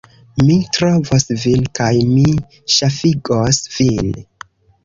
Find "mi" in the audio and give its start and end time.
0.45-0.53, 2.13-2.25